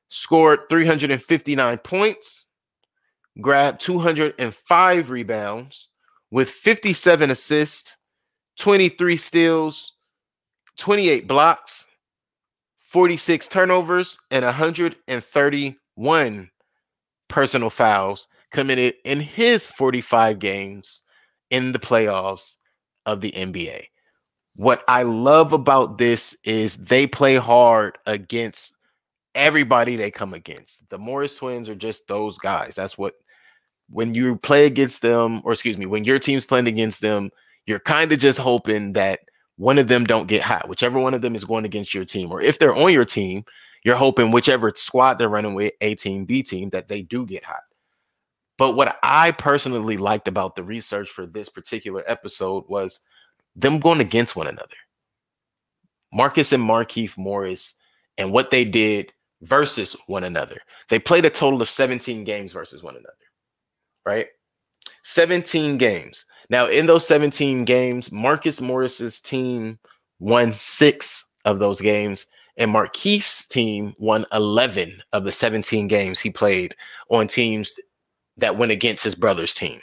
scored 0.09 0.61
359 0.69 1.79
points, 1.79 2.47
grabbed 3.41 3.81
205 3.81 5.11
rebounds 5.11 5.89
with 6.31 6.51
57 6.51 7.31
assists, 7.31 7.97
23 8.59 9.17
steals, 9.17 9.93
28 10.79 11.29
blocks, 11.29 11.87
46 12.81 13.49
turnovers, 13.49 14.19
and 14.31 14.45
131 14.45 16.51
personal 17.29 17.71
fouls 17.71 18.29
committed 18.51 18.95
in 19.05 19.21
his 19.21 19.67
45 19.67 20.39
games 20.41 21.03
in 21.51 21.73
the 21.73 21.79
playoffs 21.79 22.57
of 23.11 23.21
the 23.21 23.33
NBA. 23.33 23.85
What 24.57 24.83
I 24.89 25.03
love 25.03 25.53
about 25.53 25.99
this 25.99 26.37
is 26.45 26.77
they 26.77 27.07
play 27.07 27.37
hard 27.37 27.99
against 28.07 28.75
everybody 29.35 29.97
they 29.97 30.11
come 30.11 30.35
against. 30.35 30.89
The 30.91 30.99
Morris 30.99 31.37
twins 31.37 31.69
are 31.69 31.75
just 31.75 32.09
those 32.09 32.39
guys. 32.39 32.75
That's 32.75 32.99
what 32.99 33.15
when 33.89 34.15
you 34.15 34.37
play 34.37 34.67
against 34.67 35.03
them, 35.03 35.43
or 35.45 35.53
excuse 35.53 35.77
me, 35.79 35.87
when 35.87 36.05
your 36.05 36.19
team's 36.19 36.45
playing 36.45 36.69
against 36.69 37.01
them, 37.01 37.31
you're 37.67 37.81
kind 37.81 38.13
of 38.13 38.19
just 38.19 38.39
hoping 38.39 38.93
that 38.95 39.21
one 39.57 39.79
of 39.79 39.89
them 39.89 40.05
don't 40.05 40.27
get 40.27 40.43
hot, 40.43 40.69
whichever 40.69 40.99
one 40.99 41.15
of 41.15 41.23
them 41.23 41.35
is 41.35 41.45
going 41.45 41.65
against 41.65 41.93
your 41.93 42.05
team, 42.05 42.33
or 42.33 42.41
if 42.41 42.59
they're 42.59 42.75
on 42.75 42.93
your 42.93 43.05
team, 43.05 43.45
you're 43.85 43.97
hoping 43.97 44.31
whichever 44.31 44.73
squad 44.75 45.15
they're 45.15 45.29
running 45.29 45.55
with, 45.55 45.73
A 45.81 45.95
team, 45.95 46.25
B 46.25 46.43
team, 46.43 46.71
that 46.71 46.89
they 46.89 47.03
do 47.03 47.27
get 47.27 47.45
hot. 47.45 47.63
But 48.61 48.77
what 48.77 48.99
I 49.03 49.33
personally 49.33 49.97
liked 49.97 50.29
about 50.29 50.55
the 50.55 50.63
research 50.63 51.09
for 51.09 51.25
this 51.25 51.49
particular 51.49 52.05
episode 52.07 52.65
was 52.69 53.01
them 53.57 53.81
going 53.81 54.01
against 54.01 54.37
one 54.37 54.49
another. 54.49 54.77
Marcus 56.13 56.53
and 56.53 56.63
Markieff 56.63 57.17
Morris 57.17 57.77
and 58.19 58.33
what 58.33 58.51
they 58.51 58.67
did 58.67 59.15
versus 59.41 59.97
one 60.09 60.25
another. 60.25 60.61
They 60.91 60.99
played 60.99 61.25
a 61.25 61.31
total 61.31 61.63
of 61.63 61.71
17 61.71 62.23
games 62.25 62.53
versus 62.53 62.83
one 62.83 62.97
another, 62.97 63.15
right? 64.05 64.27
17 65.05 65.79
games. 65.79 66.27
Now, 66.51 66.67
in 66.67 66.85
those 66.85 67.07
17 67.07 67.65
games, 67.65 68.13
Marcus 68.13 68.61
Morris's 68.61 69.23
team 69.23 69.79
won 70.19 70.53
six 70.53 71.31
of 71.47 71.61
those 71.61 71.81
games, 71.81 72.27
and 72.59 72.71
Markieff's 72.71 73.49
team 73.49 73.95
won 73.97 74.27
11 74.33 75.03
of 75.15 75.25
the 75.25 75.33
17 75.33 75.89
games 75.89 76.21
he 76.21 76.29
played 76.29 76.75
on 77.09 77.27
teams 77.27 77.79
that 78.37 78.57
went 78.57 78.73
against 78.73 79.05
his 79.05 79.15
brother's 79.15 79.55
team. 79.55 79.81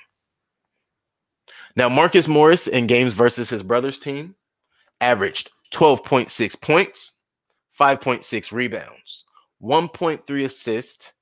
Now, 1.76 1.90
Marcus 1.90 2.28
Morris 2.28 2.68
in 2.68 2.88
games 2.88 3.14
versus 3.14 3.50
his 3.50 3.62
brother's 3.62 4.00
team 4.00 4.36
averaged 5.00 5.52
12.6 5.72 6.60
points, 6.60 7.20
5.6 7.80 8.52
rebounds, 8.52 9.26
1.3 9.62 10.46
assists 10.46 11.14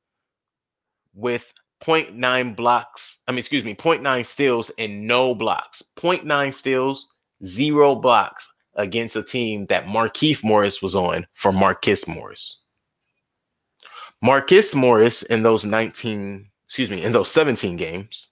with 1.14 1.54
0.9 1.84 2.56
blocks. 2.56 3.20
I 3.28 3.32
mean, 3.32 3.40
excuse 3.40 3.64
me, 3.64 3.76
0.9 3.76 4.26
steals 4.26 4.72
and 4.78 5.08
no 5.08 5.36
blocks. 5.36 5.84
0.9 5.98 6.54
steals, 6.54 7.08
zero 7.44 7.96
blocks 7.96 8.52
against 8.76 9.16
a 9.16 9.24
team 9.24 9.66
that 9.68 9.86
Markieff 9.86 10.44
Morris 10.44 10.82
was 10.82 10.96
on 10.96 11.28
for 11.34 11.52
Marcus 11.52 12.08
Morris. 12.08 12.60
Marcus 14.22 14.74
Morris 14.74 15.24
in 15.24 15.44
those 15.44 15.66
19, 15.66 16.50
excuse 16.76 16.90
me, 16.90 17.04
in 17.04 17.14
those 17.14 17.32
17 17.32 17.78
games. 17.78 18.32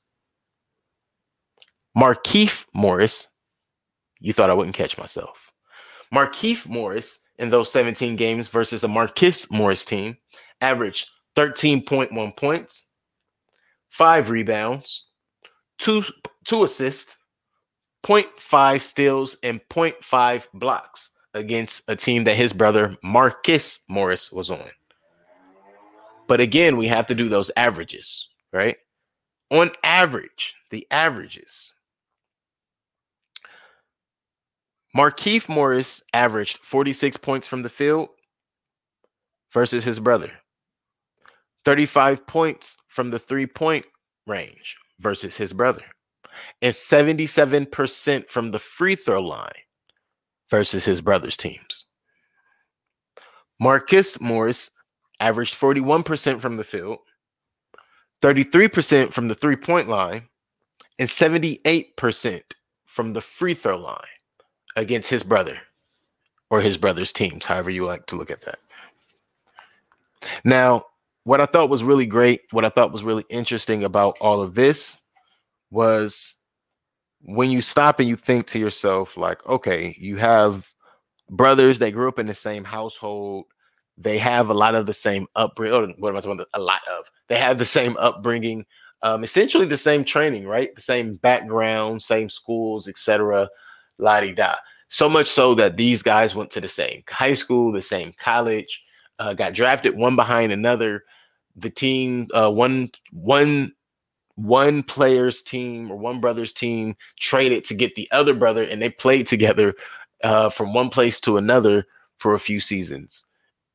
Markieff 1.97 2.65
Morris, 2.73 3.29
you 4.19 4.33
thought 4.33 4.49
I 4.49 4.53
wouldn't 4.53 4.75
catch 4.75 4.97
myself. 4.97 5.49
Markieff 6.13 6.67
Morris 6.67 7.21
in 7.37 7.49
those 7.49 7.71
17 7.71 8.17
games 8.17 8.49
versus 8.49 8.83
a 8.83 8.87
Marcus 8.89 9.49
Morris 9.49 9.85
team 9.85 10.17
averaged 10.59 11.09
13.1 11.37 12.35
points, 12.35 12.89
five 13.87 14.29
rebounds, 14.29 15.07
two, 15.77 16.03
two 16.43 16.65
assists, 16.65 17.15
0.5 18.03 18.81
steals, 18.81 19.37
and 19.41 19.61
0.5 19.69 20.47
blocks 20.53 21.15
against 21.33 21.83
a 21.87 21.95
team 21.95 22.25
that 22.25 22.35
his 22.35 22.51
brother 22.51 22.97
Marcus 23.01 23.85
Morris 23.87 24.33
was 24.33 24.51
on. 24.51 24.69
But 26.27 26.41
again, 26.41 26.75
we 26.75 26.89
have 26.89 27.07
to 27.07 27.15
do 27.15 27.29
those 27.29 27.49
averages, 27.55 28.27
right? 28.53 28.77
On 29.51 29.71
average, 29.83 30.55
the 30.71 30.87
averages. 30.89 31.73
Markieff 34.95 35.49
Morris 35.49 36.03
averaged 36.13 36.59
46 36.63 37.17
points 37.17 37.47
from 37.47 37.63
the 37.63 37.69
field 37.69 38.09
versus 39.51 39.83
his 39.83 39.99
brother. 39.99 40.31
35 41.65 42.27
points 42.27 42.77
from 42.87 43.09
the 43.09 43.19
three 43.19 43.47
point 43.47 43.85
range 44.27 44.77
versus 44.99 45.37
his 45.37 45.51
brother 45.51 45.83
and 46.61 46.73
77% 46.73 48.29
from 48.29 48.51
the 48.51 48.59
free 48.59 48.95
throw 48.95 49.21
line 49.21 49.51
versus 50.49 50.85
his 50.85 51.01
brother's 51.01 51.37
teams. 51.37 51.85
Marcus 53.59 54.19
Morris 54.19 54.71
averaged 55.19 55.59
41% 55.59 56.41
from 56.41 56.57
the 56.57 56.63
field, 56.63 56.99
33% 58.23 59.11
from 59.11 59.27
the 59.27 59.35
three 59.35 59.57
point 59.57 59.89
line, 59.89 60.29
and 60.97 61.09
78% 61.09 62.41
from 62.85 63.11
the 63.11 63.21
free 63.21 63.53
throw 63.53 63.77
line 63.77 63.99
against 64.77 65.09
his 65.09 65.23
brother 65.23 65.59
or 66.49 66.61
his 66.61 66.77
brother's 66.77 67.11
teams, 67.11 67.45
however 67.45 67.69
you 67.69 67.85
like 67.85 68.05
to 68.05 68.15
look 68.15 68.31
at 68.31 68.41
that. 68.41 68.59
Now, 70.45 70.85
what 71.25 71.41
I 71.41 71.45
thought 71.45 71.69
was 71.69 71.83
really 71.83 72.05
great, 72.05 72.41
what 72.51 72.63
I 72.63 72.69
thought 72.69 72.93
was 72.93 73.03
really 73.03 73.25
interesting 73.29 73.83
about 73.83 74.17
all 74.21 74.41
of 74.41 74.55
this 74.55 75.01
was 75.69 76.35
when 77.21 77.49
you 77.49 77.59
stop 77.59 77.99
and 77.99 78.07
you 78.07 78.15
think 78.15 78.47
to 78.47 78.59
yourself, 78.59 79.17
like, 79.17 79.45
okay, 79.47 79.95
you 79.99 80.17
have 80.17 80.65
brothers 81.29 81.79
that 81.79 81.91
grew 81.91 82.07
up 82.07 82.19
in 82.19 82.25
the 82.25 82.33
same 82.33 82.63
household. 82.63 83.45
They 83.97 84.17
have 84.17 84.49
a 84.49 84.53
lot 84.53 84.75
of 84.75 84.85
the 84.85 84.93
same 84.93 85.27
upbringing. 85.35 85.95
What 85.99 86.09
am 86.09 86.17
I 86.17 86.21
talking 86.21 86.33
about? 86.33 86.47
A 86.53 86.61
lot 86.61 86.81
of. 86.89 87.11
They 87.27 87.37
have 87.37 87.57
the 87.57 87.65
same 87.65 87.95
upbringing, 87.97 88.65
um, 89.03 89.23
essentially 89.23 89.65
the 89.65 89.77
same 89.77 90.03
training, 90.03 90.47
right? 90.47 90.73
The 90.75 90.81
same 90.81 91.15
background, 91.15 92.01
same 92.01 92.29
schools, 92.29 92.87
etc. 92.87 93.49
La 93.99 94.19
di 94.21 94.33
da. 94.33 94.55
So 94.87 95.09
much 95.09 95.27
so 95.27 95.55
that 95.55 95.77
these 95.77 96.01
guys 96.03 96.35
went 96.35 96.51
to 96.51 96.61
the 96.61 96.69
same 96.69 97.03
high 97.09 97.33
school, 97.33 97.71
the 97.71 97.81
same 97.81 98.13
college, 98.17 98.83
uh, 99.19 99.33
got 99.33 99.53
drafted 99.53 99.95
one 99.95 100.15
behind 100.15 100.51
another. 100.51 101.03
The 101.55 101.69
team, 101.69 102.27
uh, 102.33 102.51
one 102.51 102.91
one 103.11 103.73
one 104.35 104.81
player's 104.81 105.43
team 105.43 105.91
or 105.91 105.97
one 105.97 106.19
brother's 106.19 106.53
team 106.53 106.95
traded 107.19 107.63
to 107.65 107.75
get 107.75 107.95
the 107.95 108.09
other 108.11 108.33
brother, 108.33 108.63
and 108.63 108.81
they 108.81 108.89
played 108.89 109.27
together 109.27 109.75
uh, 110.23 110.49
from 110.49 110.73
one 110.73 110.89
place 110.89 111.19
to 111.21 111.37
another 111.37 111.85
for 112.17 112.33
a 112.33 112.39
few 112.39 112.59
seasons. 112.59 113.25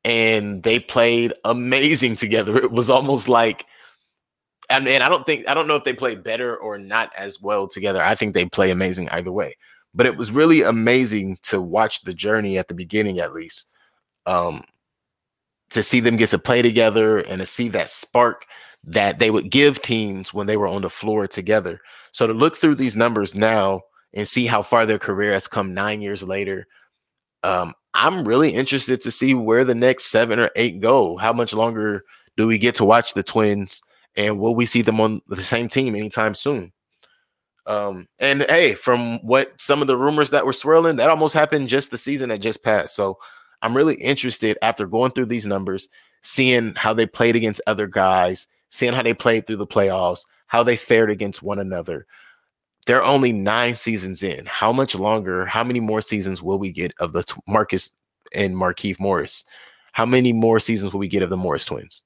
And 0.05 0.63
they 0.63 0.79
played 0.79 1.33
amazing 1.45 2.17
together. 2.17 2.57
It 2.57 2.71
was 2.71 2.89
almost 2.89 3.29
like, 3.29 3.67
and, 4.71 4.85
mean, 4.85 5.03
I 5.03 5.09
don't 5.09 5.27
think, 5.27 5.49
I 5.49 5.55
don't 5.55 5.67
know 5.67 5.77
if 5.77 5.85
they 5.85 5.93
played 5.93 6.23
better 6.23 6.57
or 6.57 6.79
not 6.79 7.11
as 7.17 7.41
well 7.41 7.69
together. 7.69 8.03
I 8.03 8.15
think 8.15 8.35
they 8.35 8.45
play 8.45 8.71
amazing 8.71 9.09
either 9.09 9.33
way. 9.33 9.57
But 9.95 10.07
it 10.07 10.17
was 10.17 10.31
really 10.31 10.63
amazing 10.63 11.39
to 11.45 11.61
watch 11.61 12.03
the 12.03 12.15
journey 12.15 12.59
at 12.59 12.69
the 12.69 12.75
beginning, 12.75 13.19
at 13.19 13.33
least. 13.33 13.69
Um, 14.27 14.63
to 15.71 15.83
see 15.83 16.01
them 16.01 16.17
get 16.17 16.31
to 16.31 16.39
play 16.39 16.63
together 16.63 17.19
and 17.19 17.41
to 17.41 17.47
see 17.47 17.69
that 17.71 17.91
spark 17.91 18.45
that 18.85 19.19
they 19.19 19.31
would 19.31 19.51
give 19.51 19.83
teams 19.83 20.33
when 20.33 20.47
they 20.47 20.57
were 20.57 20.69
on 20.69 20.83
the 20.83 20.91
floor 20.91 21.27
together. 21.27 21.81
So 22.13 22.27
to 22.27 22.33
look 22.33 22.57
through 22.57 22.77
these 22.77 22.97
numbers 22.97 23.35
now 23.35 23.83
and 24.15 24.27
see 24.27 24.47
how 24.47 24.63
far 24.63 24.87
their 24.87 24.99
career 24.99 25.33
has 25.33 25.49
come 25.49 25.75
nine 25.75 26.01
years 26.01 26.23
later, 26.23 26.67
um, 27.43 27.75
I'm 27.95 28.27
really 28.27 28.51
interested 28.51 29.01
to 29.01 29.11
see 29.11 29.35
where 29.35 29.65
the 29.65 29.75
next 29.75 30.07
seven 30.07 30.39
or 30.39 30.51
eight 30.57 30.81
go. 30.81 31.17
How 31.17 31.33
much 31.33 31.53
longer 31.53 32.05
do 32.37 32.47
we 32.47 32.59
get 32.59 32.75
to 32.77 32.85
watch 32.85 33.15
the 33.15 33.23
Twins, 33.23 33.83
and 34.17 34.39
will 34.39 34.55
we 34.55 34.67
see 34.67 34.83
them 34.83 35.01
on 35.01 35.21
the 35.27 35.43
same 35.43 35.69
team 35.69 35.95
anytime 35.95 36.35
soon? 36.35 36.73
Um, 37.67 38.09
and 38.19 38.47
hey, 38.49 38.75
from 38.75 39.19
what 39.19 39.61
some 39.61 39.83
of 39.83 39.89
the 39.89 39.97
rumors 39.97 40.31
that 40.31 40.47
were 40.47 40.53
swirling, 40.55 40.97
that 40.97 41.11
almost 41.11 41.35
happened 41.35 41.69
just 41.69 41.91
the 41.91 41.99
season 41.99 42.31
that 42.31 42.41
just 42.41 42.65
passed. 42.65 42.95
So 42.95 43.19
I'm 43.61 43.77
really 43.77 43.97
interested 43.97 44.57
after 44.63 44.87
going 44.87 45.13
through 45.13 45.27
these 45.27 45.45
numbers, 45.45 45.89
seeing 46.23 46.75
how 46.77 46.95
they 46.95 47.07
played 47.07 47.37
against 47.37 47.61
other 47.67 47.87
guys, 47.87 48.49
seeing 48.71 48.95
how 48.95 49.03
they 49.03 49.15
played 49.15 49.47
through 49.47 49.57
the 49.57 49.67
playoffs, 49.67 50.25
how 50.47 50.63
they 50.63 50.77
fared 50.77 51.11
against 51.11 51.43
one 51.43 51.59
another. 51.59 52.07
They're 52.89 53.05
only 53.05 53.33
nine 53.33 53.75
seasons 53.75 54.23
in. 54.23 54.47
How 54.47 54.73
much 54.73 54.95
longer, 54.95 55.45
how 55.45 55.63
many 55.63 55.79
more 55.79 56.01
seasons 56.01 56.43
will 56.43 56.59
we 56.59 56.73
get 56.73 56.95
of 56.99 57.13
the 57.13 57.23
t- 57.23 57.39
Marcus 57.47 57.93
and 58.33 58.57
Markieff 58.57 58.99
Morris? 58.99 59.45
How 59.93 60.07
many 60.07 60.33
more 60.33 60.59
seasons 60.59 60.95
will 60.95 61.01
we 61.01 61.07
get 61.07 61.23
of 61.23 61.29
the 61.29 61.37
Morris 61.37 61.67
twins? 61.67 62.01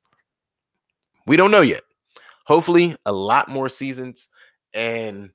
We 1.25 1.37
don't 1.37 1.53
know 1.53 1.61
yet. 1.61 1.85
Hopefully, 2.47 2.97
a 3.07 3.13
lot 3.13 3.49
more 3.49 3.69
seasons, 3.69 4.29
and 4.75 5.31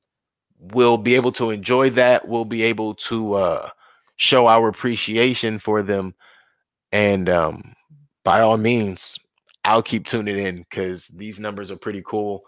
we'll 0.59 0.97
be 0.97 1.15
able 1.15 1.31
to 1.31 1.51
enjoy 1.51 1.91
that. 1.91 2.27
We'll 2.27 2.43
be 2.43 2.63
able 2.63 2.95
to 2.95 3.35
uh, 3.35 3.69
show 4.17 4.47
our 4.47 4.67
appreciation 4.67 5.59
for 5.59 5.81
them. 5.81 6.13
And 6.91 7.29
um, 7.29 7.73
by 8.25 8.41
all 8.41 8.57
means, 8.57 9.17
I'll 9.63 9.81
keep 9.81 10.07
tuning 10.07 10.39
in 10.39 10.57
because 10.57 11.07
these 11.07 11.39
numbers 11.39 11.71
are 11.71 11.77
pretty 11.77 12.03
cool, 12.05 12.43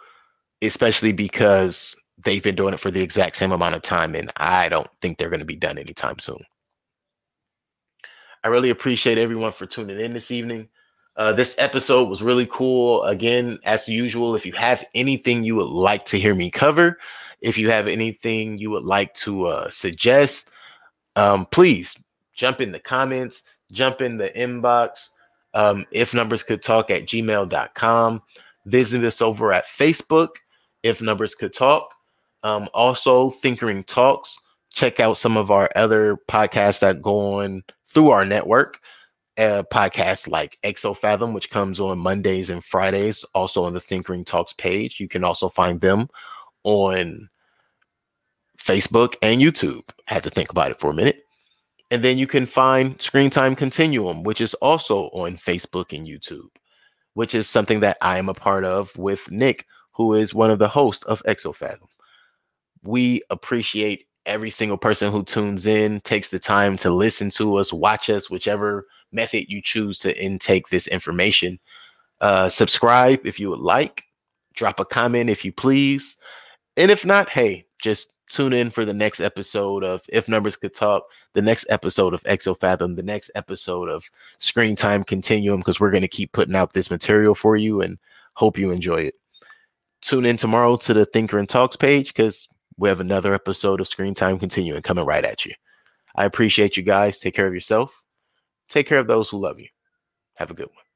especially 0.62 1.14
because 1.14 1.96
they've 2.24 2.44
been 2.44 2.56
doing 2.56 2.74
it 2.74 2.80
for 2.80 2.92
the 2.92 3.02
exact 3.02 3.36
same 3.36 3.52
amount 3.52 3.76
of 3.76 3.82
time. 3.82 4.16
And 4.16 4.32
I 4.38 4.70
don't 4.70 4.90
think 5.02 5.18
they're 5.18 5.30
going 5.30 5.40
to 5.40 5.46
be 5.46 5.56
done 5.56 5.78
anytime 5.78 6.20
soon. 6.20 6.44
I 8.44 8.48
really 8.48 8.70
appreciate 8.70 9.18
everyone 9.18 9.52
for 9.52 9.66
tuning 9.66 10.00
in 10.00 10.14
this 10.14 10.32
evening. 10.32 10.70
Uh, 11.16 11.34
this 11.34 11.58
episode 11.60 12.08
was 12.08 12.24
really 12.24 12.48
cool. 12.50 13.04
Again, 13.04 13.60
as 13.66 13.90
usual, 13.90 14.36
if 14.36 14.46
you 14.46 14.54
have 14.54 14.86
anything 14.96 15.44
you 15.44 15.56
would 15.56 15.68
like 15.68 16.06
to 16.06 16.20
hear 16.20 16.34
me 16.34 16.50
cover, 16.50 16.98
if 17.42 17.58
you 17.58 17.70
have 17.70 17.88
anything 17.88 18.58
you 18.58 18.70
would 18.70 18.84
like 18.86 19.14
to 19.16 19.48
uh, 19.48 19.70
suggest, 19.70 20.52
um, 21.18 21.46
please 21.48 22.02
jump 22.34 22.62
in 22.62 22.72
the 22.72 22.80
comments, 22.80 23.44
jump 23.72 24.02
in 24.02 24.18
the 24.18 24.30
inbox. 24.30 25.10
Um, 25.54 25.86
if 25.92 26.14
numbers 26.14 26.44
could 26.44 26.62
talk 26.62 26.92
at 26.92 27.04
gmail.com. 27.04 28.22
Visit 28.66 29.04
us 29.04 29.22
over 29.22 29.52
at 29.52 29.66
Facebook, 29.66 30.30
if 30.84 31.02
numbers 31.02 31.34
could 31.34 31.54
talk. 31.54 31.96
Um, 32.44 32.70
also, 32.74 33.30
Thinkering 33.30 33.84
Talks. 33.84 34.38
Check 34.72 35.00
out 35.00 35.18
some 35.18 35.36
of 35.36 35.52
our 35.52 35.70
other 35.76 36.18
podcasts 36.30 36.80
that 36.80 37.02
go 37.02 37.40
on 37.40 37.64
through 37.88 38.10
our 38.10 38.26
network. 38.26 38.80
Uh, 39.38 39.64
podcasts 39.72 40.28
like 40.28 40.58
Exofathom, 40.66 41.34
which 41.34 41.50
comes 41.50 41.80
on 41.80 41.98
Mondays 41.98 42.50
and 42.50 42.64
Fridays, 42.64 43.24
also 43.34 43.64
on 43.64 43.74
the 43.74 43.80
Thinkering 43.80 44.26
Talks 44.26 44.54
page. 44.54 45.00
You 45.00 45.08
can 45.08 45.24
also 45.24 45.48
find 45.48 45.80
them 45.80 46.10
on 46.64 47.30
Facebook 48.60 49.16
and 49.22 49.42
YouTube. 49.42 49.90
Had 50.06 50.24
to 50.24 50.30
think 50.30 50.52
about 50.52 50.72
it 50.72 50.80
for 50.80 50.92
a 50.92 50.94
minute. 50.94 51.24
And 51.92 52.04
then 52.04 52.18
you 52.18 52.28
can 52.28 52.46
find 52.46 53.02
Screen 53.02 53.30
Time 53.30 53.56
Continuum, 53.56 54.24
which 54.24 54.42
is 54.42 54.54
also 54.56 55.06
on 55.06 55.38
Facebook 55.38 55.98
and 55.98 56.06
YouTube, 56.08 56.50
which 57.14 57.34
is 57.34 57.48
something 57.48 57.80
that 57.80 57.98
I 58.02 58.20
am 58.20 58.30
a 58.30 58.34
part 58.34 58.64
of 58.64 58.96
with 58.98 59.32
Nick, 59.32 59.66
who 59.94 60.14
is 60.14 60.34
one 60.34 60.52
of 60.52 60.60
the 60.60 60.70
hosts 60.70 61.04
of 61.06 61.24
Exofathom. 61.24 61.89
We 62.84 63.22
appreciate 63.30 64.06
every 64.26 64.50
single 64.52 64.78
person 64.78 65.12
who 65.12 65.24
tunes 65.24 65.66
in, 65.66 66.02
takes 66.02 66.30
the 66.30 66.40
time 66.40 66.78
to 66.78 66.92
listen 66.92 67.30
to 67.32 67.56
us, 67.56 67.74
watch 67.74 68.10
us, 68.10 68.30
whichever 68.30 68.86
method 69.12 69.50
you 69.50 69.62
choose 69.62 70.00
to 70.00 70.24
intake 70.24 70.70
this 70.70 70.88
information. 70.88 71.60
Uh, 72.22 72.50
subscribe 72.50 73.26
if 73.26 73.40
you 73.40 73.50
would 73.50 73.60
like, 73.60 74.04
drop 74.54 74.80
a 74.80 74.86
comment 74.86 75.30
if 75.30 75.44
you 75.44 75.52
please. 75.52 76.18
And 76.78 76.92
if 76.92 77.06
not, 77.06 77.30
hey, 77.30 77.66
just 77.82 78.14
tune 78.30 78.54
in 78.54 78.70
for 78.70 78.86
the 78.86 78.94
next 78.94 79.20
episode 79.20 79.84
of 79.84 80.04
If 80.10 80.30
Numbers 80.30 80.56
Could 80.56 80.74
Talk, 80.76 81.04
the 81.34 81.42
next 81.42 81.66
episode 81.70 82.14
of 82.14 82.24
Exofathom, 82.24 82.96
the 82.96 83.04
next 83.04 83.32
episode 83.36 83.90
of 83.90 84.04
Screen 84.38 84.76
Time 84.76 85.04
Continuum, 85.04 85.60
because 85.60 85.80
we're 85.80 85.92
going 85.92 86.02
to 86.02 86.08
keep 86.08 86.32
putting 86.32 86.56
out 86.56 86.74
this 86.74 86.92
material 86.92 87.34
for 87.34 87.56
you 87.56 87.82
and 87.82 87.98
hope 88.34 88.58
you 88.58 88.72
enjoy 88.72 88.98
it. 89.02 89.16
Tune 90.02 90.26
in 90.26 90.38
tomorrow 90.38 90.78
to 90.78 90.94
the 90.94 91.06
Thinkering 91.06 91.48
Talks 91.48 91.76
page 91.76 92.14
because 92.14 92.48
we 92.80 92.88
have 92.88 93.02
another 93.02 93.34
episode 93.34 93.82
of 93.82 93.90
Screen 93.90 94.16
Time 94.16 94.40
Continuum 94.40 94.82
coming 94.82 95.06
right 95.06 95.26
at 95.26 95.46
you. 95.46 95.54
I 96.16 96.24
appreciate 96.24 96.78
you 96.78 96.84
guys. 96.84 97.20
Take 97.20 97.36
care 97.36 97.46
of 97.46 97.54
yourself. 97.54 98.04
Take 98.70 98.88
care 98.88 99.00
of 99.00 99.08
those 99.08 99.30
who 99.30 99.38
love 99.38 99.60
you. 99.60 99.68
Have 100.38 100.50
a 100.50 100.54
good 100.54 100.68
one. 100.68 100.89